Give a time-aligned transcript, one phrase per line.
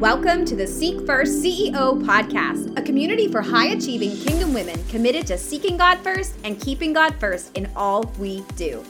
[0.00, 5.26] Welcome to the Seek First CEO podcast, a community for high achieving kingdom women committed
[5.28, 8.84] to seeking God first and keeping God first in all we do.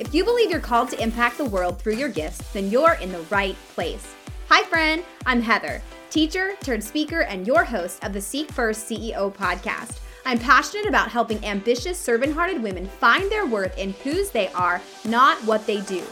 [0.00, 3.12] If you believe you're called to impact the world through your gifts, then you're in
[3.12, 4.04] the right place.
[4.48, 5.80] Hi, friend, I'm Heather,
[6.10, 10.00] teacher turned speaker and your host of the Seek First CEO podcast.
[10.26, 14.82] I'm passionate about helping ambitious, servant hearted women find their worth in whose they are,
[15.04, 16.02] not what they do.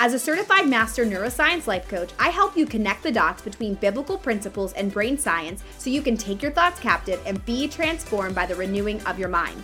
[0.00, 4.16] As a certified master neuroscience life coach, I help you connect the dots between biblical
[4.16, 8.46] principles and brain science so you can take your thoughts captive and be transformed by
[8.46, 9.60] the renewing of your mind.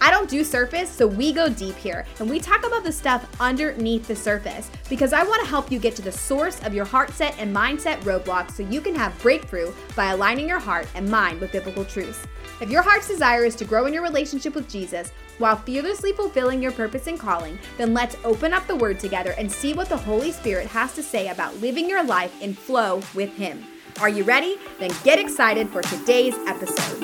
[0.00, 3.28] I don't do surface, so we go deep here and we talk about the stuff
[3.38, 6.84] underneath the surface because I want to help you get to the source of your
[6.84, 11.08] heart set and mindset roadblocks so you can have breakthrough by aligning your heart and
[11.08, 12.26] mind with biblical truths.
[12.58, 16.62] If your heart's desire is to grow in your relationship with Jesus, while fearlessly fulfilling
[16.62, 19.96] your purpose and calling, then let's open up the Word together and see what the
[19.98, 23.62] Holy Spirit has to say about living your life in flow with Him.
[24.00, 24.56] Are you ready?
[24.78, 27.02] Then get excited for today's episode.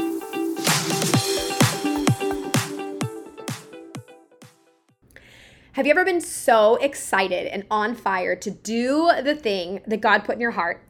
[5.72, 10.24] Have you ever been so excited and on fire to do the thing that God
[10.24, 10.82] put in your heart?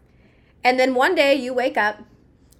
[0.63, 2.05] And then one day you wake up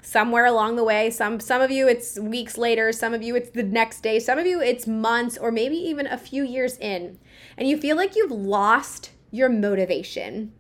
[0.03, 1.09] somewhere along the way.
[1.09, 2.93] Some some of you it's weeks later.
[2.93, 4.19] Some of you it's the next day.
[4.19, 7.19] Some of you it's months or maybe even a few years in.
[7.57, 10.53] And you feel like you've lost your motivation.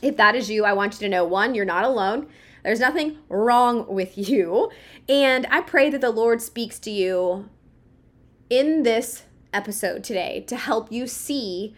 [0.00, 2.26] If that is you i want you to know one you're not alone.
[2.64, 4.70] There's nothing wrong with you.
[5.08, 7.48] And i pray that the lord speaks to you
[8.50, 11.74] in this episode today to help you see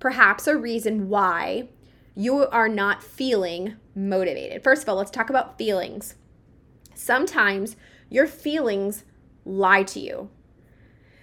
[0.00, 1.68] perhaps a reason why
[2.14, 4.62] you are not feeling motivated.
[4.64, 6.16] First of all, let's talk about feelings.
[6.98, 7.76] Sometimes
[8.10, 9.04] your feelings
[9.44, 10.30] lie to you.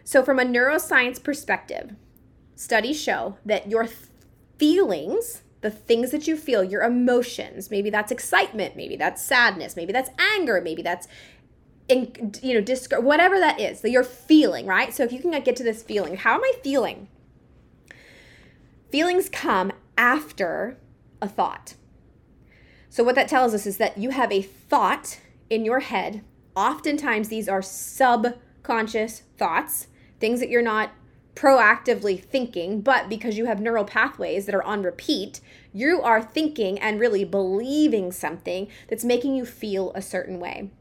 [0.05, 1.95] So, from a neuroscience perspective,
[2.55, 3.89] studies show that your
[4.57, 9.91] feelings, the things that you feel, your emotions, maybe that's excitement, maybe that's sadness, maybe
[9.91, 11.07] that's anger, maybe that's
[11.89, 14.93] in, you know, disc- whatever that is, that you're feeling, right?
[14.93, 17.09] So if you can get to this feeling, how am I feeling?
[18.91, 20.77] Feelings come after
[21.21, 21.75] a thought.
[22.89, 25.19] So what that tells us is that you have a thought
[25.49, 26.23] in your head.
[26.55, 29.87] Oftentimes, these are subconscious thoughts,
[30.19, 30.91] things that you're not
[31.35, 35.41] proactively thinking, but because you have neural pathways that are on repeat,
[35.73, 40.71] you are thinking and really believing something that's making you feel a certain way.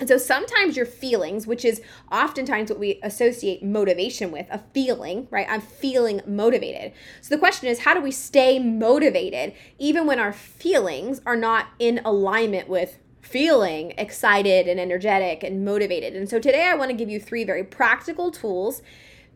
[0.00, 1.82] And so sometimes your feelings, which is
[2.12, 5.46] oftentimes what we associate motivation with, a feeling, right?
[5.48, 6.92] I'm feeling motivated.
[7.20, 11.68] So the question is, how do we stay motivated even when our feelings are not
[11.80, 16.14] in alignment with feeling excited and energetic and motivated.
[16.14, 18.82] And so today I want to give you three very practical tools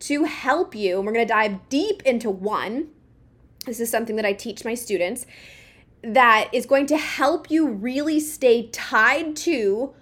[0.00, 0.97] to help you.
[0.98, 2.88] And we're going to dive deep into one.
[3.66, 5.26] This is something that I teach my students
[6.03, 9.94] that is going to help you really stay tied to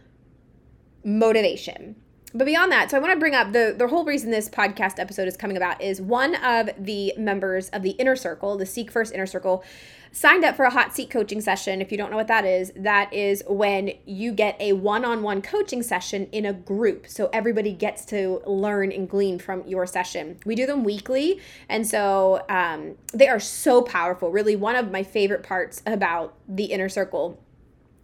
[1.05, 1.97] motivation.
[2.33, 5.01] But beyond that, so I want to bring up the the whole reason this podcast
[5.01, 8.91] episode is coming about is one of the members of the inner circle, the Seek
[8.91, 9.65] First inner circle,
[10.13, 11.81] signed up for a hot seat coaching session.
[11.81, 15.25] If you don't know what that is, that is when you get a one on
[15.25, 17.09] one coaching session in a group.
[17.09, 20.39] So everybody gets to learn and glean from your session.
[20.47, 21.41] We do them weekly.
[21.69, 24.31] And so um, they are so powerful.
[24.31, 27.41] Really, one of my favorite parts about the inner circle.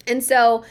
[0.09, 0.65] And so,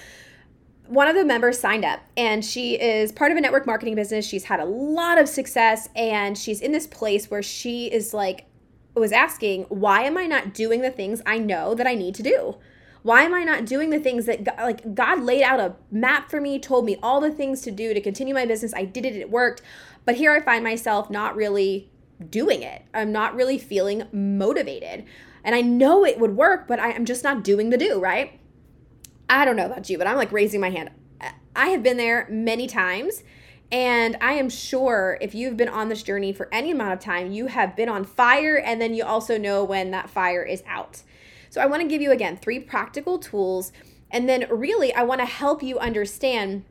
[0.87, 4.25] one of the members signed up and she is part of a network marketing business.
[4.25, 8.45] She's had a lot of success and she's in this place where she is like,
[8.93, 12.23] was asking, why am I not doing the things I know that I need to
[12.23, 12.55] do?
[13.03, 16.29] Why am I not doing the things that God, like God laid out a map
[16.29, 18.73] for me, told me all the things to do to continue my business.
[18.73, 19.61] I did it, it worked.
[20.05, 21.91] But here I find myself not really
[22.29, 22.83] doing it.
[22.93, 25.05] I'm not really feeling motivated.
[25.43, 28.39] And I know it would work, but I, am just not doing the do, right?
[29.29, 30.91] I don't know about you, but I'm like raising my hand.
[31.55, 33.23] I have been there many times
[33.71, 37.31] and I am sure if you've been on this journey for any amount of time,
[37.31, 41.01] you have been on fire and then you also know when that fire is out.
[41.49, 43.71] So I want to give you again three practical tools.
[44.11, 46.65] And then really, I want to help you understand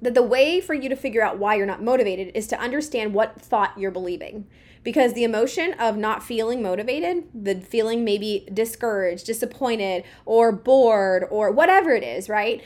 [0.00, 3.12] that the way for you to figure out why you're not motivated is to understand
[3.12, 4.46] what thought you're believing.
[4.88, 11.50] Because the emotion of not feeling motivated, the feeling maybe discouraged, disappointed, or bored, or
[11.50, 12.62] whatever it is, right?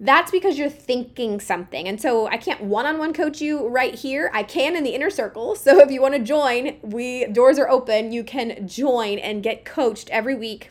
[0.00, 1.86] that's because you're thinking something.
[1.86, 4.32] And so I can't one-on-one coach you right here.
[4.34, 5.54] I can in the inner circle.
[5.62, 8.10] So if you want to join, we doors are open.
[8.10, 10.70] You can join and get coached every week.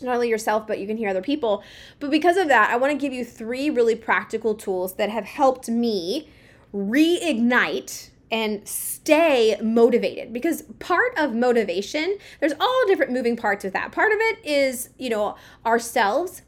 [0.00, 1.62] Not only yourself, but you can hear other people.
[2.00, 5.26] But because of that, I want to give you three really practical tools that have
[5.26, 6.30] helped me
[6.74, 13.92] reignite and stay motivated because part of motivation there's all different moving parts with that
[13.92, 16.42] part of it is you know ourselves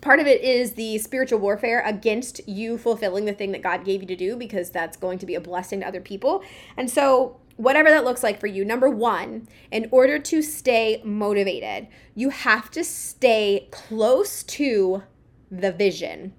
[0.00, 4.00] part of it is the spiritual warfare against you fulfilling the thing that God gave
[4.02, 6.42] you to do because that's going to be a blessing to other people.
[6.76, 11.88] And so, whatever that looks like for you, number one, in order to stay motivated,
[12.14, 15.02] you have to stay close to
[15.50, 16.32] the vision.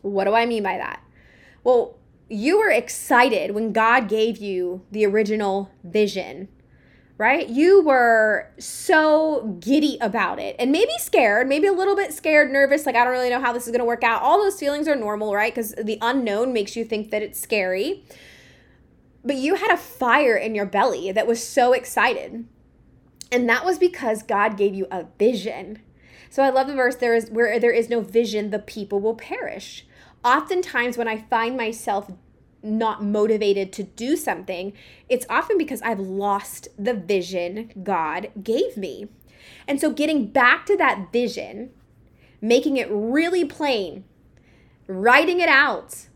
[0.00, 1.02] What do I mean by that?
[1.62, 1.98] Well,
[2.28, 6.48] you were excited when God gave you the original vision
[7.16, 7.48] right?
[7.48, 12.86] You were so giddy about it and maybe scared, maybe a little bit scared, nervous,
[12.86, 14.22] like I don't really know how this is going to work out.
[14.22, 15.54] All those feelings are normal, right?
[15.54, 18.04] Because the unknown makes you think that it's scary.
[19.24, 22.46] But you had a fire in your belly that was so excited.
[23.30, 25.80] And that was because God gave you a vision.
[26.30, 29.14] So I love the verse there is where there is no vision, the people will
[29.14, 29.86] perish.
[30.24, 32.10] Oftentimes when I find myself
[32.62, 34.72] not motivated to do something,
[35.08, 39.08] it's often because I've lost the vision God gave me.
[39.68, 41.70] And so getting back to that vision,
[42.40, 44.04] making it really plain,
[44.86, 46.06] writing it out,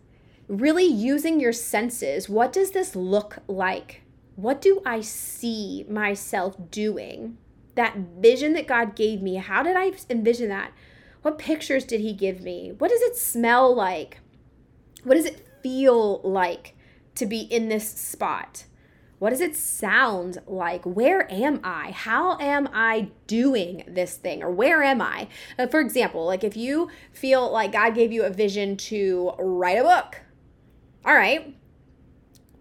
[0.49, 2.29] really using your senses.
[2.29, 4.03] What does this look like?
[4.37, 7.37] What do I see myself doing?
[7.75, 10.73] That vision that God gave me, how did I envision that?
[11.29, 12.73] What pictures did He give me?
[12.79, 14.21] What does it smell like?
[15.05, 16.75] What does it feel like
[17.17, 18.65] to be in this spot?
[19.19, 20.83] What does it sound like?
[20.85, 21.91] Where am I?
[21.91, 24.43] How am I doing this thing?
[24.43, 25.29] Or where am I?
[25.59, 29.77] Uh, for example, like if you feel like God gave you a vision to write
[29.77, 30.23] a book,
[31.05, 31.55] all right,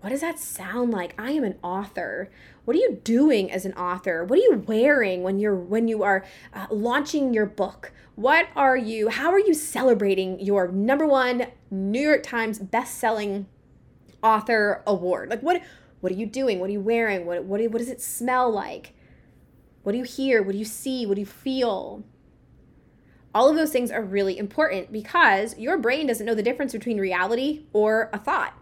[0.02, 1.16] what does that sound like?
[1.18, 2.30] I am an author.
[2.68, 4.25] What are you doing as an author?
[4.25, 7.94] What are you wearing when you're when you are uh, launching your book?
[8.16, 13.46] What are you, how are you celebrating your number one New York Times best-selling
[14.22, 15.30] author award?
[15.30, 15.62] Like what
[16.02, 16.60] what are you doing?
[16.60, 17.25] What are you wearing?
[17.25, 18.94] What what what does it smell like?
[19.84, 20.44] What do you hear?
[20.44, 21.06] What do you see?
[21.06, 22.04] What do you feel?
[23.34, 27.00] All of those things are really important because your brain doesn't know the difference between
[27.00, 28.60] reality or a thought.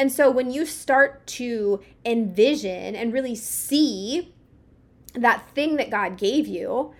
[0.00, 4.32] And so when you start to envision and really see
[5.12, 6.94] that thing that God gave you,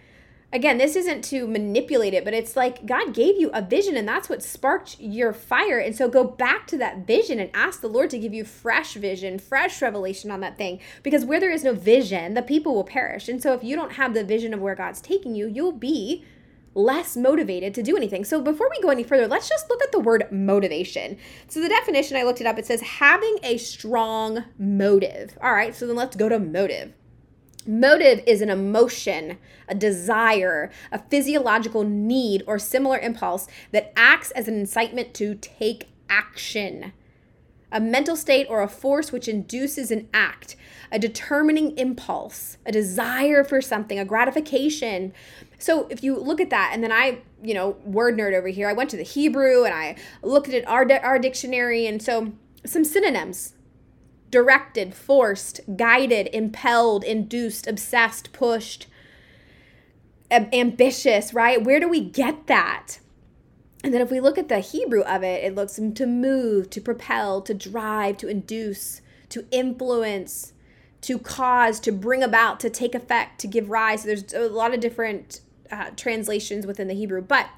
[0.53, 4.07] again, this isn't to manipulate it, but it's like God gave you a vision and
[4.07, 5.79] that's what sparked your fire.
[5.79, 8.93] And so go back to that vision and ask the Lord to give you fresh
[8.93, 10.79] vision, fresh revelation on that thing.
[11.03, 13.31] Because where there is no vision, the people will perish.
[13.31, 16.23] And so if you don't have the vision of where God's taking you, you'll be
[16.75, 18.25] less motivated to do anything.
[18.25, 21.17] So before we go any further, let's just look at the word motivation.
[21.49, 25.37] So the definition I looked it up, it says having a strong motive.
[25.43, 26.93] All right, so then let's go to motive.
[27.67, 29.37] Motive is an emotion,
[29.69, 35.89] a desire, a physiological need, or similar impulse that acts as an incitement to take
[36.09, 36.93] action.
[37.73, 40.57] A mental state or a force which induces an act,
[40.91, 45.13] a determining impulse, a desire for something, a gratification.
[45.59, 48.69] So if you look at that, and then I, you know, word nerd over here,
[48.69, 52.33] I went to the Hebrew and I looked at our, our dictionary, and so
[52.65, 53.55] some synonyms
[54.31, 58.87] directed, forced, guided, impelled, induced, obsessed, pushed,
[60.31, 61.63] ambitious, right?
[61.63, 62.99] Where do we get that?
[63.83, 66.81] And then if we look at the Hebrew of it, it looks to move, to
[66.81, 69.01] propel, to drive, to induce,
[69.31, 70.53] to influence,
[71.03, 74.03] to cause, to bring about, to take effect, to give rise.
[74.03, 75.41] There's a lot of different
[75.71, 77.49] uh, translations within the Hebrew, but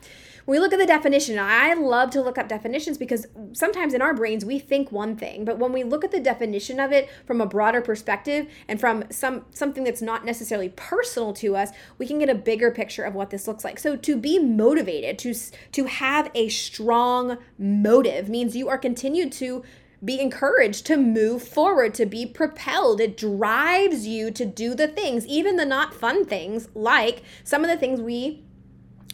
[0.47, 4.15] we look at the definition, I love to look up definitions because sometimes in our
[4.15, 7.41] brains we think one thing, but when we look at the definition of it from
[7.41, 12.19] a broader perspective and from some something that's not necessarily personal to us, we can
[12.19, 13.79] get a bigger picture of what this looks like.
[13.79, 15.35] So to be motivated, to
[15.73, 19.63] to have a strong motive means you are continued to
[20.05, 23.01] be encouraged to move forward, to be propelled.
[23.01, 27.71] It drives you to do the things, even the not fun things, like some of
[27.71, 28.43] the things we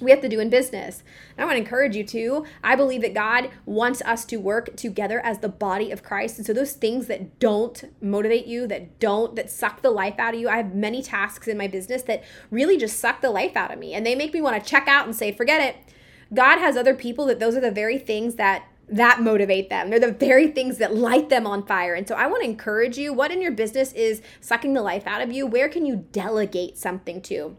[0.01, 1.03] we have to do in business.
[1.37, 2.45] And I want to encourage you to.
[2.63, 6.39] I believe that God wants us to work together as the body of Christ.
[6.39, 10.35] And so those things that don't motivate you, that don't, that suck the life out
[10.35, 13.57] of you, I have many tasks in my business that really just suck the life
[13.57, 13.95] out of me.
[13.95, 15.77] And they make me want to check out and say, forget it.
[16.33, 19.91] God has other people that those are the very things that that motivate them.
[19.91, 21.93] They're the very things that light them on fire.
[21.93, 25.07] And so I want to encourage you what in your business is sucking the life
[25.07, 25.47] out of you?
[25.47, 27.57] Where can you delegate something to?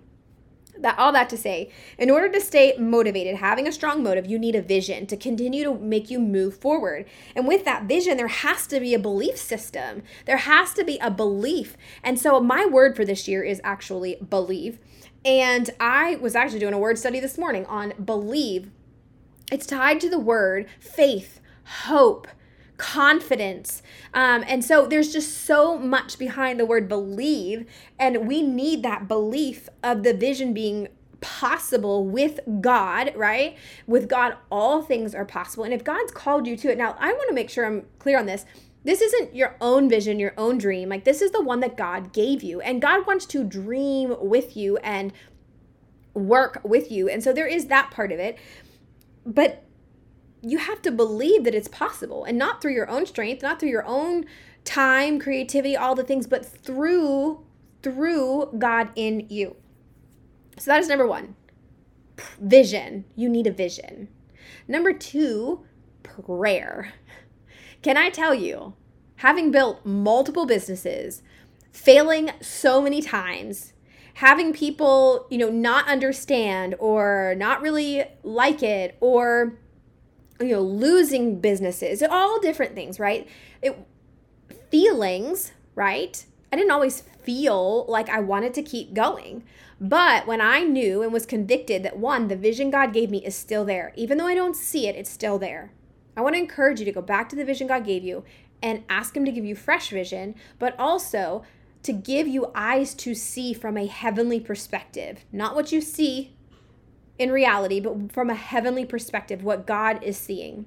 [0.82, 4.40] That all that to say in order to stay motivated having a strong motive you
[4.40, 7.06] need a vision to continue to make you move forward.
[7.36, 10.04] And with that vision there has to be a belief system.
[10.26, 11.78] There has to be a belief.
[12.04, 14.80] And so my word for this year is actually believe.
[15.26, 18.72] And i was actually doing a word study this morning on believe.
[19.52, 22.28] It's tied to the word faith hope
[22.80, 23.84] confidence.
[24.16, 27.68] Um, and so there's just so much behind the word believe,
[28.00, 30.88] and we need that belief of the vision being
[31.22, 33.58] possible with God, right?
[33.86, 35.66] With God, all things are possible.
[35.66, 38.18] And if God's called you to it, now I want to make sure I'm clear
[38.18, 38.46] on this.
[38.86, 40.88] This isn't your own vision, your own dream.
[40.88, 42.62] Like, this is the one that God gave you.
[42.62, 45.12] And God wants to dream with you and
[46.14, 47.10] work with you.
[47.10, 48.38] And so there is that part of it.
[49.26, 49.66] But
[50.42, 53.70] you have to believe that it's possible and not through your own strength, not through
[53.70, 54.26] your own
[54.64, 57.44] time, creativity, all the things, but through
[57.82, 59.56] through God in you.
[60.58, 61.36] So that is number 1.
[62.42, 63.06] Vision.
[63.16, 64.10] You need a vision.
[64.68, 65.64] Number 2,
[66.04, 66.94] prayer.
[67.82, 68.74] Can I tell you,
[69.18, 71.22] having built multiple businesses,
[71.72, 73.74] failing so many times,
[74.16, 79.58] having people, you know, not understand or not really like it or
[80.40, 83.28] you know, losing businesses, all different things, right?
[83.62, 83.78] It
[84.70, 86.26] feelings, right?
[86.52, 89.44] I didn't always feel like I wanted to keep going.
[89.80, 93.36] But when I knew and was convicted that one, the vision God gave me is
[93.36, 95.72] still there, even though I don't see it, it's still there.
[96.18, 98.24] I want to encourage you to go back to the vision God gave you
[98.62, 101.44] and ask Him to give you fresh vision, but also
[101.84, 106.34] to give you eyes to see from a heavenly perspective, not what you see
[107.20, 110.66] in reality, but from a heavenly perspective, what God is seeing.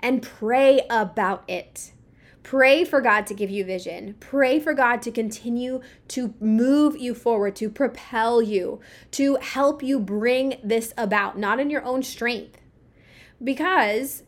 [0.00, 1.92] And pray about it.
[2.44, 4.16] Pray for God to give you vision.
[4.20, 8.80] Pray for God to continue to move you forward, to propel you,
[9.12, 12.60] to help you bring this about, not in your own strength.
[13.42, 14.24] Because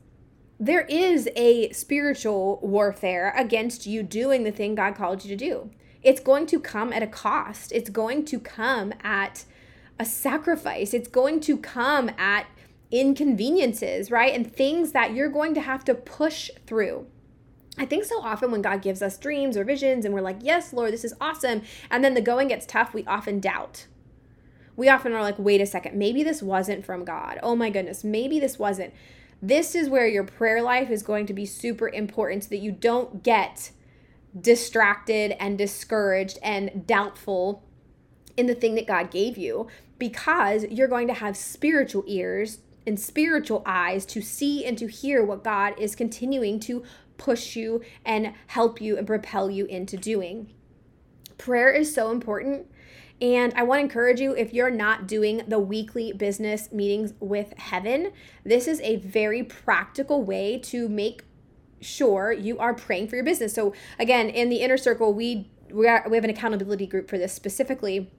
[0.58, 5.70] there is a spiritual warfare against you doing the thing God called you to do.
[6.02, 9.44] It's going to come at a cost, it's going to come at
[9.98, 12.46] a sacrifice, it's going to come at
[12.90, 14.34] inconveniences, right?
[14.34, 17.06] And things that you're going to have to push through.
[17.78, 20.72] I think so often when God gives us dreams or visions and we're like, yes,
[20.72, 21.62] Lord, this is awesome.
[21.90, 23.86] And then the going gets tough, we often doubt.
[24.76, 27.38] We often are like, wait a second, maybe this wasn't from God.
[27.42, 28.94] Oh my goodness, maybe this wasn't.
[29.42, 32.72] This is where your prayer life is going to be super important so that you
[32.72, 33.70] don't get
[34.38, 37.62] distracted and discouraged and doubtful
[38.36, 39.66] in the thing that God gave you
[39.98, 45.24] because you're going to have spiritual ears and spiritual eyes to see and to hear
[45.24, 46.84] what God is continuing to
[47.18, 50.52] push you and help you and propel you into doing.
[51.38, 52.66] Prayer is so important.
[53.20, 57.54] And I want to encourage you if you're not doing the weekly business meetings with
[57.56, 58.12] heaven,
[58.44, 61.24] this is a very practical way to make
[61.80, 63.54] sure you are praying for your business.
[63.54, 67.18] So again, in the inner circle, we we, are, we have an accountability group for
[67.18, 68.10] this specifically.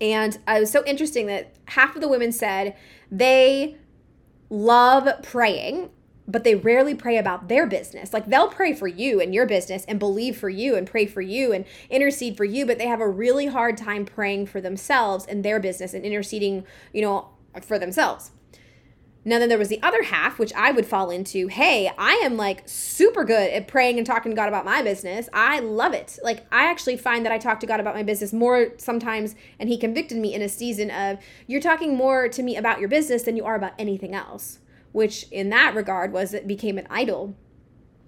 [0.00, 2.76] And it was so interesting that half of the women said
[3.10, 3.76] they
[4.50, 5.90] love praying
[6.26, 8.12] but they rarely pray about their business.
[8.12, 11.20] Like they'll pray for you and your business and believe for you and pray for
[11.20, 15.26] you and intercede for you, but they have a really hard time praying for themselves
[15.26, 17.28] and their business and interceding, you know,
[17.62, 18.30] for themselves.
[19.24, 21.48] Now, then there was the other half, which I would fall into.
[21.48, 25.28] Hey, I am like super good at praying and talking to God about my business.
[25.32, 26.18] I love it.
[26.22, 29.68] Like, I actually find that I talk to God about my business more sometimes, and
[29.68, 33.22] He convicted me in a season of, you're talking more to me about your business
[33.22, 34.58] than you are about anything else
[34.94, 37.34] which in that regard was it became an idol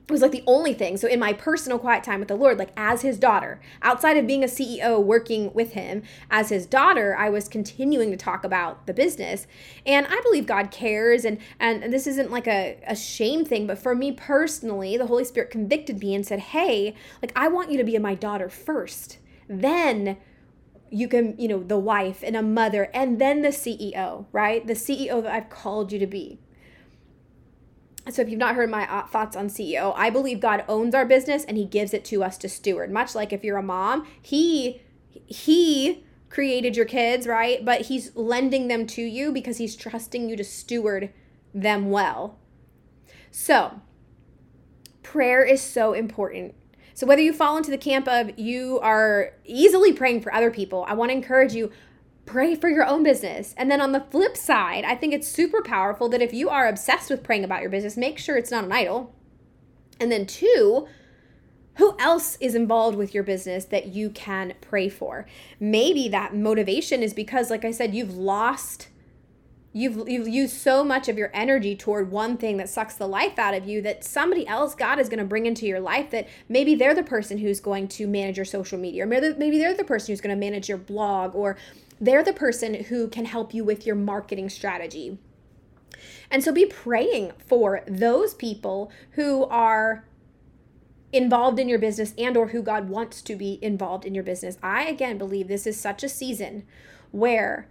[0.09, 0.97] it was like the only thing.
[0.97, 4.27] So in my personal quiet time with the Lord, like as his daughter, outside of
[4.27, 8.87] being a CEO working with him, as his daughter, I was continuing to talk about
[8.87, 9.49] the business.
[9.85, 13.79] And I believe God cares and and this isn't like a, a shame thing, but
[13.79, 17.79] for me personally, the Holy Spirit convicted me and said, Hey, like I want you
[17.79, 19.19] to be my daughter first.
[19.49, 20.19] Then
[20.89, 24.65] you can, you know, the wife and a mother, and then the CEO, right?
[24.65, 26.39] The CEO that I've called you to be.
[28.09, 31.05] So, if you've not heard my uh, thoughts on CEO, I believe God owns our
[31.05, 32.91] business and He gives it to us to steward.
[32.91, 37.65] Much like if you're a mom, He He created your kids, right?
[37.65, 41.13] But He's lending them to you because He's trusting you to steward
[41.53, 42.39] them well.
[43.33, 43.81] So,
[45.03, 46.55] prayer is so important.
[46.95, 50.87] So, whether you fall into the camp of you are easily praying for other people,
[50.89, 51.73] I want to encourage you
[52.27, 53.55] pray for your own business.
[53.57, 56.69] And then on the flip side, I think it's super powerful that if you are
[56.69, 59.15] obsessed with praying about your business, make sure it's not an idol.
[59.99, 60.87] And then two,
[61.77, 65.27] who else is involved with your business that you can pray for?
[65.61, 68.89] Maybe that motivation is because like I said, you've lost
[69.77, 73.39] you've you've used so much of your energy toward one thing that sucks the life
[73.39, 76.29] out of you that somebody else God is going to bring into your life that
[76.49, 79.85] maybe they're the person who's going to manage your social media or maybe they're the
[79.85, 81.59] person who's going to manage your blog or
[82.01, 85.19] they're the person who can help you with your marketing strategy.
[86.31, 90.07] And so be praying for those people who are
[91.13, 94.59] involved in your business and or who God wants to be involved in your business.
[94.63, 96.65] I again believe this is such a season
[97.11, 97.69] where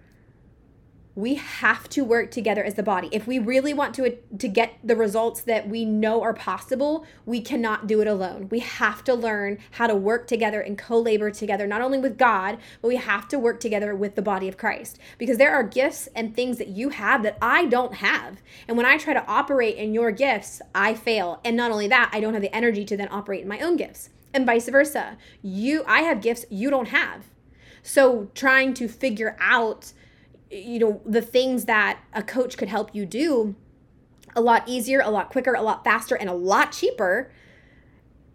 [1.15, 3.07] we have to work together as the body.
[3.11, 7.39] If we really want to to get the results that we know are possible, we
[7.39, 8.49] cannot do it alone.
[8.51, 12.57] We have to learn how to work together and co-labor together not only with God,
[12.81, 16.09] but we have to work together with the body of Christ because there are gifts
[16.15, 18.41] and things that you have that I don't have.
[18.67, 21.39] And when I try to operate in your gifts, I fail.
[21.45, 23.77] And not only that, I don't have the energy to then operate in my own
[23.77, 24.09] gifts.
[24.33, 25.17] And vice versa.
[25.41, 27.23] You I have gifts you don't have.
[27.83, 29.93] So trying to figure out
[30.55, 33.55] you know the things that a coach could help you do
[34.35, 37.31] a lot easier, a lot quicker, a lot faster and a lot cheaper.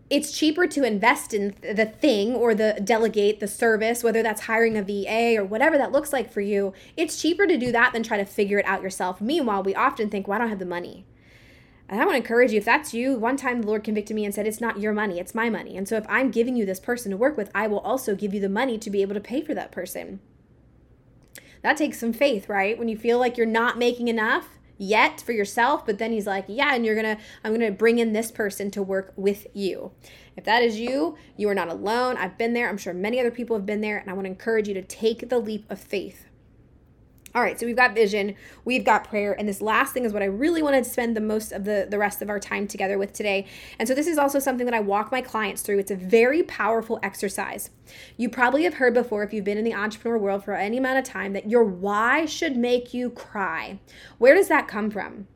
[0.09, 4.77] It's cheaper to invest in the thing or the delegate the service, whether that's hiring
[4.77, 6.73] a VA or whatever that looks like for you.
[6.97, 9.21] It's cheaper to do that than try to figure it out yourself.
[9.21, 11.05] Meanwhile, we often think, well, I don't have the money.
[11.89, 14.25] And I want to encourage you if that's you, one time the Lord convicted me
[14.25, 15.77] and said, It's not your money, it's my money.
[15.77, 18.33] And so if I'm giving you this person to work with, I will also give
[18.33, 20.21] you the money to be able to pay for that person
[21.63, 22.79] that takes some faith, right?
[22.79, 26.47] When you feel like you're not making enough yet for yourself, but then he's like,
[26.49, 29.47] yeah, and you're going to, I'm going to bring in this person to work with
[29.53, 29.93] you.
[30.37, 32.17] If that is you, you are not alone.
[32.17, 32.69] I've been there.
[32.69, 33.99] I'm sure many other people have been there.
[33.99, 36.30] And I want to encourage you to take the leap of faith.
[37.33, 38.35] All right, so we've got vision,
[38.65, 41.21] we've got prayer, and this last thing is what I really wanted to spend the
[41.21, 43.47] most of the, the rest of our time together with today.
[43.79, 45.79] And so, this is also something that I walk my clients through.
[45.79, 47.71] It's a very powerful exercise.
[48.17, 50.99] You probably have heard before, if you've been in the entrepreneur world for any amount
[50.99, 53.79] of time, that your why should make you cry.
[54.19, 55.29] Where does that come from?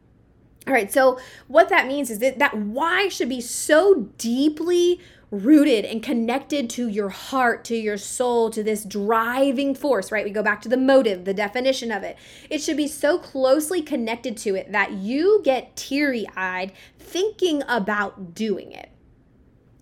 [0.66, 4.98] All right, so what that means is that that why should be so deeply
[5.35, 10.25] rooted and connected to your heart, to your soul, to this driving force, right?
[10.25, 12.17] We go back to the motive, the definition of it.
[12.49, 18.35] It should be so closely connected to it that you get teary eyed thinking about
[18.35, 18.91] doing it.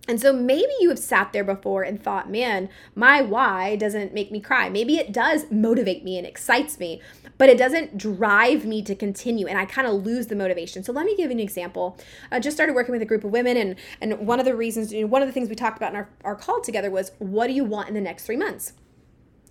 [0.05, 4.31] And so maybe you have sat there before and thought, man, my why doesn't make
[4.31, 4.67] me cry.
[4.67, 7.01] Maybe it does motivate me and excites me,
[7.37, 10.83] but it doesn't drive me to continue and I kind of lose the motivation.
[10.83, 11.97] So let me give you an example.
[12.31, 14.91] I just started working with a group of women and and one of the reasons,
[14.91, 17.13] you know, one of the things we talked about in our, our call together was
[17.19, 18.73] what do you want in the next three months?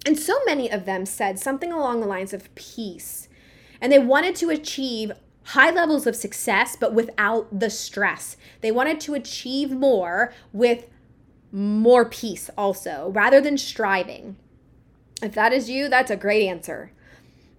[0.05, 3.29] And so many of them said something along the lines of peace.
[3.81, 5.13] And they wanted to achieve
[5.45, 8.37] high levels of success, but without the stress.
[8.61, 10.89] They wanted to achieve more with
[11.51, 14.37] more peace also, rather than striving.
[15.23, 16.93] If that is you, that's a great answer.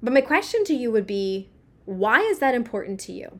[0.01, 1.49] But my question to you would be
[1.85, 3.39] why is that important to you?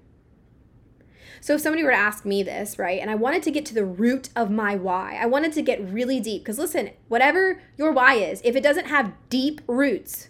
[1.42, 3.74] So if somebody were to ask me this, right, and I wanted to get to
[3.74, 6.44] the root of my why, I wanted to get really deep.
[6.44, 10.30] Because listen, whatever your why is, if it doesn't have deep roots,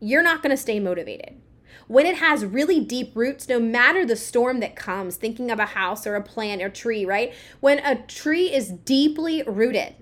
[0.00, 1.41] you're not going to stay motivated
[1.88, 5.66] when it has really deep roots, no matter the storm that comes, thinking of a
[5.66, 7.34] house or a plant or tree, right?
[7.60, 9.94] When a tree is deeply rooted,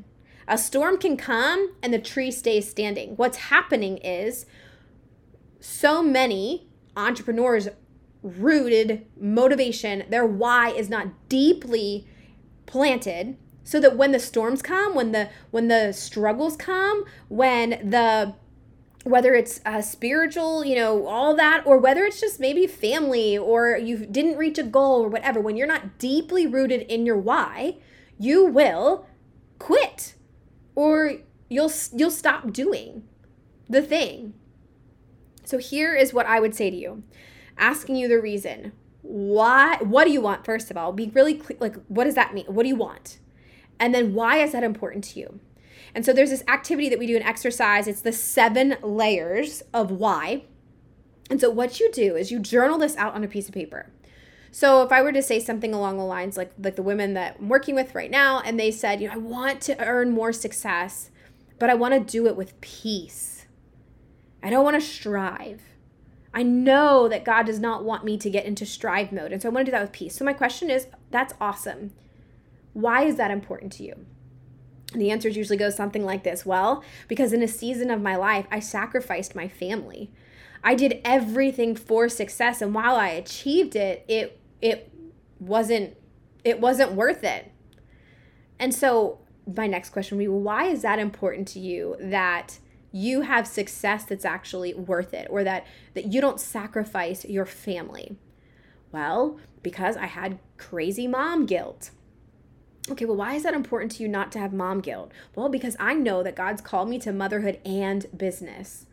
[0.46, 3.10] a storm can come and the tree stays standing.
[3.16, 4.46] What's happening is
[5.60, 7.68] so many entrepreneurs
[8.22, 12.06] rooted motivation, their why is not deeply
[12.66, 18.34] planted so that when the storms come, when the when the struggles come, when the
[19.04, 23.76] whether it's uh, spiritual, you know, all that, or whether it's just maybe family or
[23.76, 27.76] you didn't reach a goal or whatever, when you're not deeply rooted in your why,
[28.18, 29.06] you will
[29.58, 30.14] quit
[30.74, 31.14] or
[31.48, 33.04] you'll you'll stop doing
[33.68, 34.34] the thing.
[35.44, 37.02] So here is what I would say to you.
[37.56, 38.72] Asking you the reason.
[39.02, 40.92] Why what do you want first of all?
[40.92, 42.46] Be really clear like what does that mean?
[42.46, 43.18] What do you want?
[43.78, 45.40] And then why is that important to you?
[45.94, 47.86] And so there's this activity that we do in exercise.
[47.86, 50.44] It's the seven layers of why.
[51.28, 53.90] And so what you do is you journal this out on a piece of paper.
[54.52, 57.36] So if I were to say something along the lines like like the women that
[57.38, 60.32] I'm working with right now and they said, you know, I want to earn more
[60.32, 61.10] success,
[61.58, 63.46] but I want to do it with peace.
[64.42, 65.62] I don't want to strive.
[66.32, 69.32] I know that God does not want me to get into strive mode.
[69.32, 70.16] And so I want to do that with peace.
[70.16, 71.92] So my question is, that's awesome.
[72.72, 74.06] Why is that important to you?
[74.92, 78.46] The answers usually go something like this Well, because in a season of my life,
[78.50, 80.10] I sacrificed my family.
[80.62, 84.92] I did everything for success, and while I achieved it, it it
[85.38, 85.96] wasn't
[86.44, 87.50] it wasn't worth it.
[88.58, 89.20] And so
[89.56, 92.58] my next question would be why is that important to you that
[92.92, 98.16] you have success that's actually worth it or that that you don't sacrifice your family?
[98.92, 101.90] Well, because I had crazy mom guilt
[102.90, 105.12] okay, well, why is that important to you not to have mom guilt?
[105.34, 108.86] Well, because I know that God's called me to motherhood and business.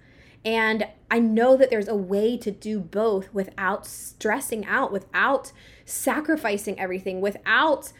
[0.45, 5.51] And I know that there's a way to do both without stressing out, without
[5.85, 7.91] sacrificing everything, without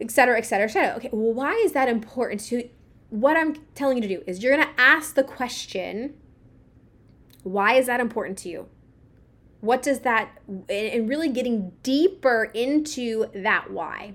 [0.00, 0.96] et cetera, et cetera, et cetera.
[0.96, 2.68] Okay, well, why is that important to
[3.10, 6.14] what I'm telling you to do is you're to ask the question
[7.42, 8.68] Why is that important to you?
[9.60, 14.14] What does that, and really getting deeper into that why.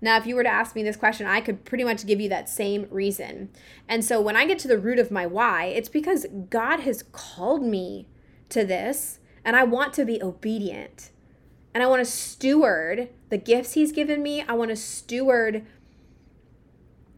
[0.00, 2.28] Now, if you were to ask me this question, I could pretty much give you
[2.28, 3.50] that same reason.
[3.88, 7.02] And so when I get to the root of my why, it's because God has
[7.12, 8.06] called me
[8.50, 11.10] to this and I want to be obedient.
[11.74, 14.42] And I want to steward the gifts He's given me.
[14.42, 15.66] I want to steward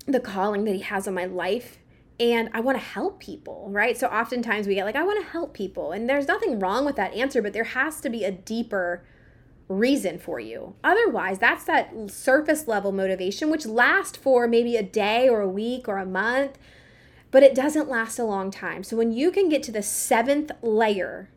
[0.07, 1.79] the calling that He has on my life.
[2.19, 3.97] And I want to help people, right?
[3.97, 5.93] So oftentimes we get like, I want to help people.
[5.93, 9.03] And there's nothing wrong with that answer, but there has to be a deeper
[9.71, 10.75] reason for you.
[10.83, 15.89] Otherwise, that's that surface level motivation, which lasts for maybe a day or a week
[15.89, 16.59] or a month,
[17.31, 18.83] but it doesn't last a long time.
[18.83, 21.31] So when you can get to the seventh layer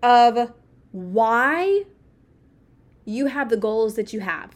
[0.00, 0.52] of
[0.92, 1.82] why
[3.04, 4.52] you have the goals that you have,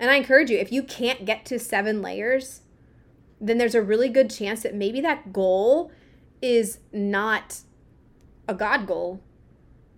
[0.00, 2.62] and I encourage you, if you can't get to seven layers,
[3.40, 5.92] then there's a really good chance that maybe that goal
[6.42, 7.60] is not
[8.48, 9.22] a God goal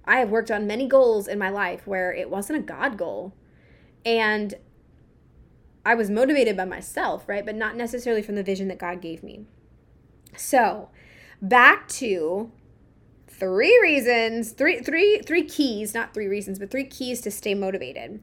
[0.06, 3.34] I have worked on many goals in my life where it wasn't a God goal.
[4.04, 4.54] And
[5.84, 7.44] I was motivated by myself, right?
[7.44, 9.46] But not necessarily from the vision that God gave me.
[10.36, 10.90] So,
[11.40, 12.50] back to
[13.28, 18.20] three reasons, three three three keys, not three reasons, but three keys to stay motivated.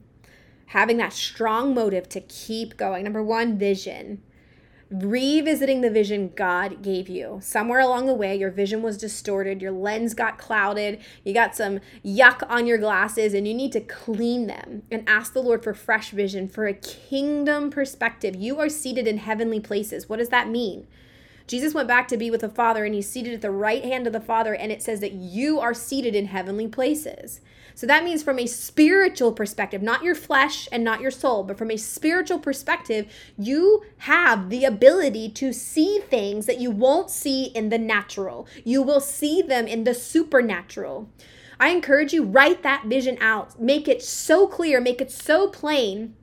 [0.66, 3.04] Having that strong motive to keep going.
[3.04, 4.22] Number 1, vision
[5.02, 7.38] revisiting the vision God gave you.
[7.42, 11.80] Somewhere along the way, your vision was distorted, your lens got clouded, you got some
[12.04, 15.74] yuck on your glasses, and you need to clean them and ask the Lord for
[15.74, 18.36] fresh vision, for a kingdom perspective.
[18.36, 20.08] You are seated in heavenly places.
[20.08, 20.86] What does that mean?
[21.46, 24.06] Jesus went back to be with the Father and he's seated at the right hand
[24.06, 27.40] of the Father, and it says that you are seated in heavenly places.
[27.74, 31.58] So that means from a spiritual perspective, not your flesh and not your soul, but
[31.58, 37.46] from a spiritual perspective, you have the ability to see things that you won't see
[37.46, 38.46] in the natural.
[38.64, 41.10] You will see them in the supernatural.
[41.58, 43.60] I encourage you write that vision out.
[43.60, 46.14] Make it so clear, make it so plain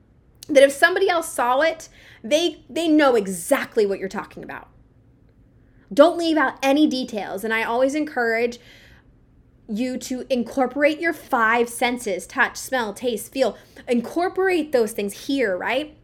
[0.48, 1.88] that if somebody else saw it,
[2.24, 4.68] they they know exactly what you're talking about.
[5.92, 7.44] Don't leave out any details.
[7.44, 8.58] And I always encourage
[9.68, 13.56] you to incorporate your five senses touch, smell, taste, feel.
[13.88, 15.96] Incorporate those things here, right?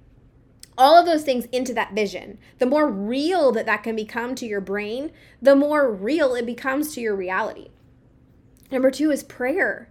[0.77, 2.38] All of those things into that vision.
[2.59, 5.11] The more real that that can become to your brain,
[5.42, 7.68] the more real it becomes to your reality.
[8.70, 9.90] Number two is prayer.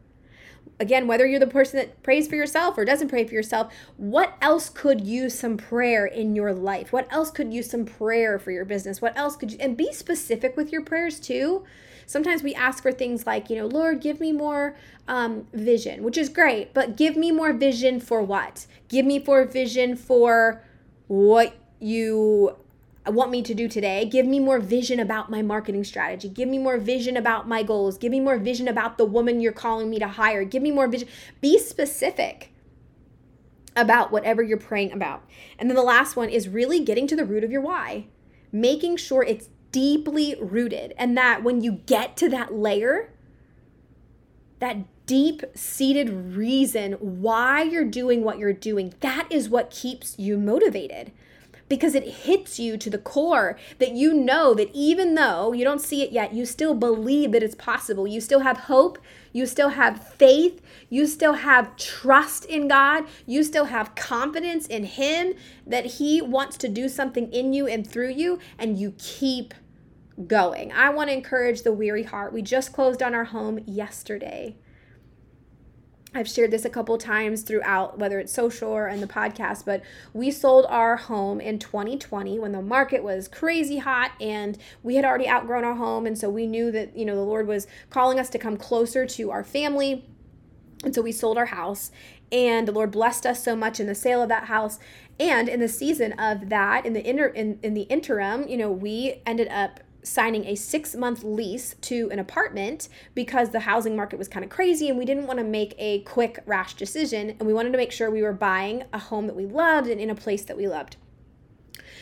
[0.80, 4.36] Again, whether you're the person that prays for yourself or doesn't pray for yourself, what
[4.42, 6.94] else could use some prayer in your life?
[6.94, 9.02] What else could use some prayer for your business?
[9.02, 11.66] What else could you, and be specific with your prayers too
[12.08, 14.76] sometimes we ask for things like, you know, Lord, give me more
[15.08, 18.66] um, vision, which is great, but give me more vision for what?
[18.88, 20.64] Give me more vision for
[21.08, 22.56] what you
[23.10, 24.06] want me to do today.
[24.06, 26.30] Give me more vision about my marketing strategy.
[26.30, 27.98] Give me more vision about my goals.
[27.98, 30.44] Give me more vision about the woman you're calling me to hire.
[30.44, 31.08] Give me more vision.
[31.42, 32.52] Be specific
[33.76, 35.24] about whatever you're praying about.
[35.60, 38.08] And then the last one is really getting to the root of your why,
[38.52, 43.14] making sure it's deeply rooted, and that when you get to that layer,
[44.60, 50.38] that deep seated reason why you're doing what you're doing, that is what keeps you
[50.38, 51.12] motivated
[51.70, 55.82] because it hits you to the core that you know that even though you don't
[55.82, 58.08] see it yet, you still believe that it's possible.
[58.08, 58.98] You still have hope.
[59.34, 60.62] You still have faith.
[60.90, 63.06] You still have trust in God.
[63.26, 65.34] You still have confidence in Him
[65.66, 69.54] that He wants to do something in you and through you, and you keep
[70.26, 70.72] going.
[70.72, 72.34] I want to encourage the weary heart.
[72.34, 74.56] We just closed on our home yesterday.
[76.18, 79.84] I've shared this a couple times throughout, whether it's social or in the podcast, but
[80.14, 85.06] we sold our home in 2020 when the market was crazy hot and we had
[85.06, 86.08] already outgrown our home.
[86.08, 89.06] And so we knew that, you know, the Lord was calling us to come closer
[89.06, 90.06] to our family.
[90.84, 91.92] And so we sold our house
[92.32, 94.80] and the Lord blessed us so much in the sale of that house.
[95.20, 98.72] And in the season of that, in the inter in, in the interim, you know,
[98.72, 104.18] we ended up signing a six month lease to an apartment because the housing market
[104.18, 107.32] was kind of crazy and we didn't want to make a quick, rash decision.
[107.32, 110.02] And we wanted to make sure we were buying a home that we loved and
[110.02, 110.98] in a place that we loved.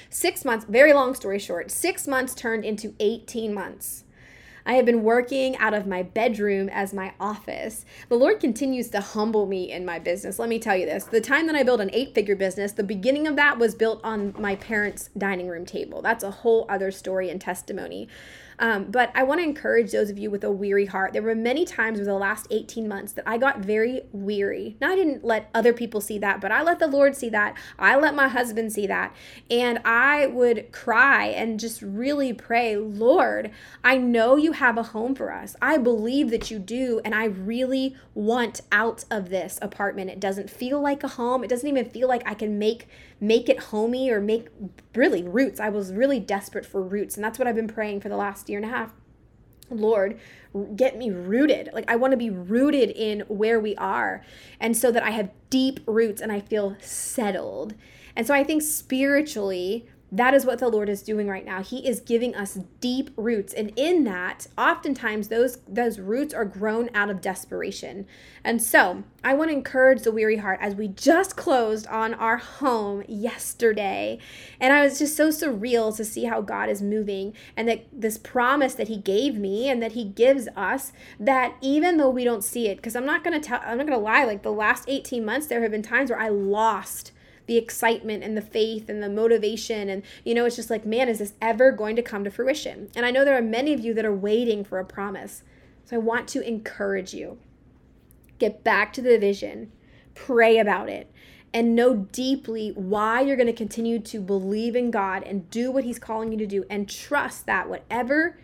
[0.09, 4.04] Six months, very long story short, six months turned into 18 months.
[4.65, 7.85] I have been working out of my bedroom as my office.
[8.09, 10.39] The Lord continues to humble me in my business.
[10.39, 12.83] Let me tell you this the time that I built an eight figure business, the
[12.83, 16.01] beginning of that was built on my parents' dining room table.
[16.01, 18.07] That's a whole other story and testimony.
[18.59, 21.13] Um, but I want to encourage those of you with a weary heart.
[21.13, 24.77] There were many times over the last 18 months that I got very weary.
[24.79, 27.55] Now, I didn't let other people see that, but I let the Lord see that.
[27.77, 29.15] I let my husband see that.
[29.49, 33.51] And I would cry and just really pray, Lord,
[33.83, 35.55] I know you have a home for us.
[35.61, 37.01] I believe that you do.
[37.03, 40.09] And I really want out of this apartment.
[40.09, 41.43] It doesn't feel like a home.
[41.43, 42.87] It doesn't even feel like I can make
[43.19, 44.47] make it homey or make
[44.93, 45.59] really roots.
[45.59, 47.15] I was really desperate for roots.
[47.15, 48.93] And that's what I've been praying for the last year and a half.
[49.69, 50.19] Lord,
[50.75, 51.69] get me rooted.
[51.73, 54.23] Like, I want to be rooted in where we are.
[54.59, 57.73] And so that I have deep roots and I feel settled.
[58.15, 61.61] And so I think spiritually, that is what the Lord is doing right now.
[61.61, 63.53] He is giving us deep roots.
[63.53, 68.07] And in that, oftentimes those those roots are grown out of desperation.
[68.43, 72.37] And so, I want to encourage the weary heart as we just closed on our
[72.37, 74.19] home yesterday.
[74.59, 78.17] And I was just so surreal to see how God is moving and that this
[78.17, 82.43] promise that he gave me and that he gives us that even though we don't
[82.43, 84.51] see it because I'm not going to tell I'm not going to lie like the
[84.51, 87.11] last 18 months there have been times where I lost
[87.47, 89.89] the excitement and the faith and the motivation.
[89.89, 92.89] And, you know, it's just like, man, is this ever going to come to fruition?
[92.95, 95.43] And I know there are many of you that are waiting for a promise.
[95.85, 97.37] So I want to encourage you
[98.37, 99.71] get back to the vision,
[100.13, 101.11] pray about it,
[101.53, 105.85] and know deeply why you're going to continue to believe in God and do what
[105.85, 108.37] He's calling you to do, and trust that whatever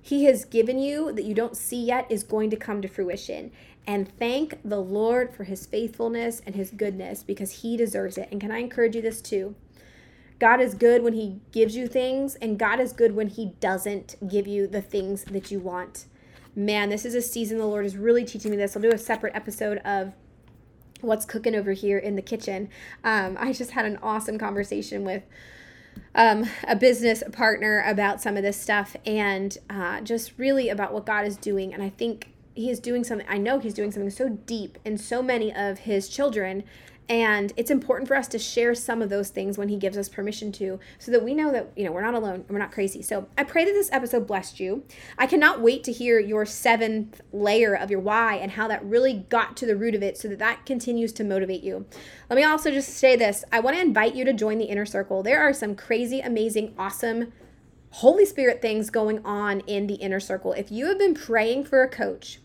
[0.00, 3.50] He has given you that you don't see yet is going to come to fruition
[3.86, 8.28] and thank the Lord for his faithfulness and his goodness because he deserves it.
[8.30, 9.54] And can I encourage you this too?
[10.38, 14.16] God is good when he gives you things, and God is good when he doesn't
[14.28, 16.06] give you the things that you want.
[16.56, 18.74] Man, this is a season the Lord is really teaching me this.
[18.74, 20.12] I'll do a separate episode of
[21.00, 22.68] what's cooking over here in the kitchen.
[23.04, 25.22] Um, I just had an awesome conversation with
[26.14, 31.06] um, a business partner about some of this stuff and uh, just really about what
[31.06, 31.72] God is doing.
[31.72, 34.96] And I think he is doing something i know he's doing something so deep in
[34.96, 36.64] so many of his children
[37.08, 40.08] and it's important for us to share some of those things when he gives us
[40.08, 43.02] permission to so that we know that you know we're not alone we're not crazy.
[43.02, 44.84] So i pray that this episode blessed you.
[45.18, 49.26] I cannot wait to hear your seventh layer of your why and how that really
[49.28, 51.86] got to the root of it so that that continues to motivate you.
[52.30, 53.44] Let me also just say this.
[53.52, 55.22] I want to invite you to join the inner circle.
[55.22, 57.32] There are some crazy amazing awesome
[57.96, 60.54] Holy Spirit things going on in the inner circle.
[60.54, 62.38] If you have been praying for a coach,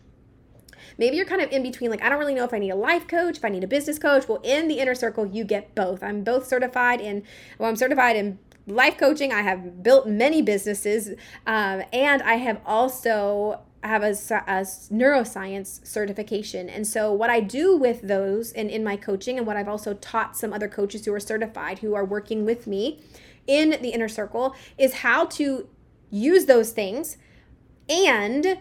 [0.98, 2.76] maybe you're kind of in between, like, I don't really know if I need a
[2.76, 4.28] life coach, if I need a business coach.
[4.28, 6.02] Well, in the inner circle, you get both.
[6.02, 7.22] I'm both certified in,
[7.58, 9.32] well, I'm certified in life coaching.
[9.32, 11.10] I have built many businesses,
[11.46, 16.68] um, and I have also have a, a, neuroscience certification.
[16.68, 19.94] And so, what I do with those and in my coaching, and what I've also
[19.94, 23.00] taught some other coaches who are certified who are working with me
[23.46, 25.68] in the inner circle is how to
[26.10, 27.16] use those things
[27.88, 28.58] and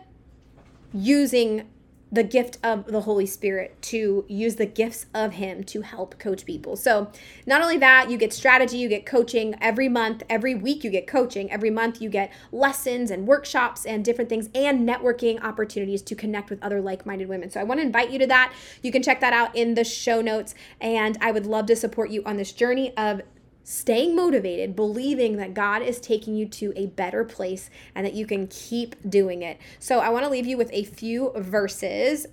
[0.94, 1.68] using
[2.12, 6.46] the gift of the Holy Spirit to use the gifts of Him to help coach
[6.46, 6.76] people.
[6.76, 7.12] So,
[7.46, 11.08] not only that, you get strategy, you get coaching every month, every week, you get
[11.08, 11.52] coaching.
[11.52, 16.50] Every month, you get lessons and workshops and different things and networking opportunities to connect
[16.50, 17.50] with other like minded women.
[17.50, 18.54] So, I want to invite you to that.
[18.82, 20.56] You can check that out in the show notes.
[20.80, 23.22] And I would love to support you on this journey of
[23.70, 28.26] staying motivated, believing that God is taking you to a better place and that you
[28.26, 29.60] can keep doing it.
[29.78, 32.28] So, I want to leave you with a few verses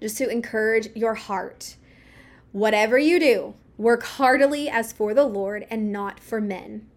[0.00, 1.76] just to encourage your heart.
[2.50, 6.88] Whatever you do, work heartily as for the Lord and not for men.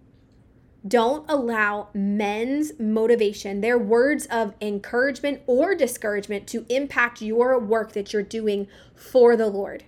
[0.87, 8.11] Don't allow men's motivation, their words of encouragement or discouragement, to impact your work that
[8.11, 9.83] you're doing for the Lord.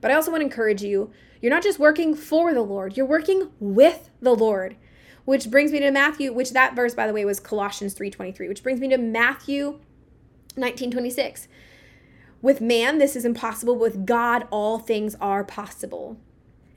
[0.00, 1.10] But I also want to encourage you
[1.44, 4.76] you're not just working for the Lord, you're working with the Lord.
[5.26, 8.62] Which brings me to Matthew, which that verse by the way was Colossians 3:23, which
[8.62, 9.78] brings me to Matthew
[10.56, 11.46] 19:26.
[12.40, 16.16] With man this is impossible, but with God all things are possible.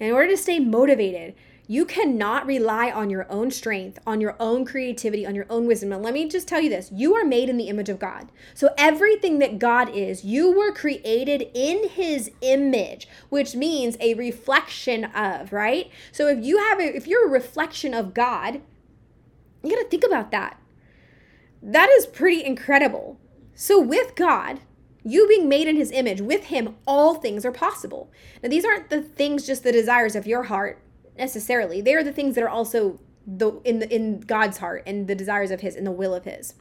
[0.02, 1.34] And in order to stay motivated,
[1.70, 5.92] you cannot rely on your own strength, on your own creativity, on your own wisdom.
[5.92, 8.32] And let me just tell you this you are made in the image of God.
[8.54, 15.06] So, everything that God is, you were created in his image, which means a reflection
[15.06, 15.92] of, right?
[16.14, 18.62] So, if you have a, if you're a reflection of God,
[19.62, 20.60] you got to think about that.
[21.62, 23.20] That is pretty incredible.
[23.54, 24.62] So, with God,
[25.04, 28.10] you being made in his image, with him, all things are possible.
[28.42, 30.82] Now, these aren't the things, just the desires of your heart
[31.18, 31.82] necessarily.
[31.82, 35.16] They are the things that are also the in the in God's heart and the
[35.16, 36.54] desires of his and the will of his.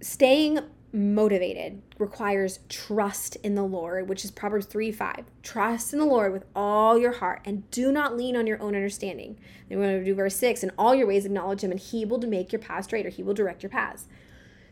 [0.00, 0.60] Staying
[0.92, 5.24] motivated requires trust in the Lord, which is Proverbs 3 5.
[5.42, 8.74] Trust in the Lord with all your heart and do not lean on your own
[8.74, 9.38] understanding.
[9.68, 12.04] Then we're going to do verse 6 In all your ways acknowledge him, and he
[12.04, 14.06] will make your path straight or he will direct your paths.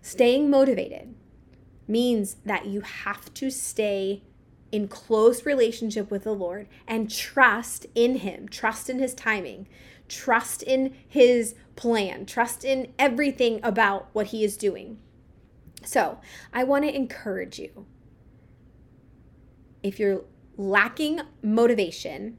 [0.02, 1.14] Staying motivated
[1.86, 4.22] means that you have to stay
[4.70, 9.68] in close relationship with the Lord and trust in him, trust in his timing,
[10.08, 14.98] trust in his plan, trust in everything about what he is doing.
[15.84, 16.20] So,
[16.52, 17.86] I want to encourage you.
[19.82, 20.24] If you're
[20.56, 22.36] lacking motivation,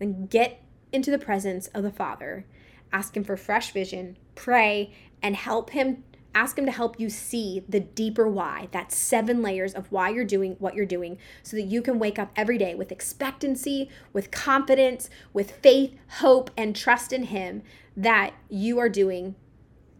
[0.00, 0.62] then get
[0.92, 2.46] into the presence of the Father.
[2.92, 6.02] Ask Him for fresh vision, pray, and help Him.
[6.34, 10.24] Ask Him to help you see the deeper why, that seven layers of why you're
[10.24, 14.30] doing what you're doing, so that you can wake up every day with expectancy, with
[14.30, 17.62] confidence, with faith, hope, and trust in Him
[17.96, 19.34] that you are doing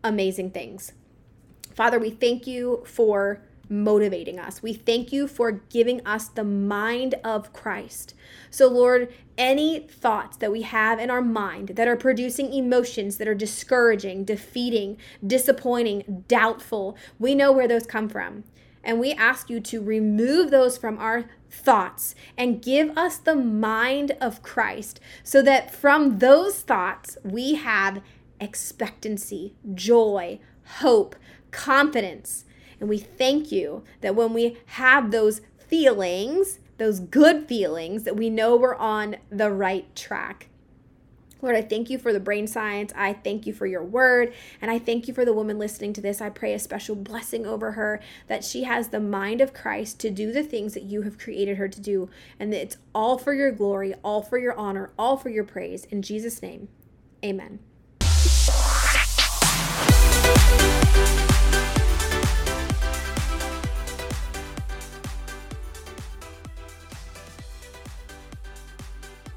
[0.05, 0.93] amazing things.
[1.75, 4.63] Father, we thank you for motivating us.
[4.63, 8.15] We thank you for giving us the mind of Christ.
[8.51, 13.29] So, Lord, any thoughts that we have in our mind that are producing emotions that
[13.29, 18.45] are discouraging, defeating, disappointing, doubtful, we know where those come from.
[18.83, 24.17] And we ask you to remove those from our thoughts and give us the mind
[24.21, 28.03] of Christ so that from those thoughts we have
[28.41, 30.41] expectancy, joy,
[30.79, 31.15] hope,
[31.51, 32.45] confidence.
[32.81, 38.31] And we thank you that when we have those feelings, those good feelings, that we
[38.31, 40.49] know we're on the right track.
[41.43, 42.93] Lord, I thank you for the brain science.
[42.95, 44.35] I thank you for your word.
[44.61, 46.21] And I thank you for the woman listening to this.
[46.21, 50.11] I pray a special blessing over her that she has the mind of Christ to
[50.11, 52.11] do the things that you have created her to do.
[52.39, 55.87] And that it's all for your glory, all for your honor, all for your praise.
[55.87, 56.69] In Jesus' name,
[57.25, 57.61] amen.